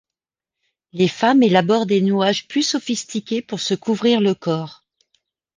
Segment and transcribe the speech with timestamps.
[0.93, 4.83] Les femmes élaborent des nouages plus sophistiqués pour se couvrir le corps.